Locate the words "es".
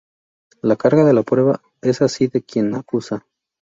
1.83-2.01